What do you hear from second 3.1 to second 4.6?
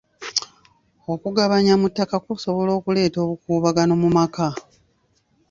obukuubagano mu maka.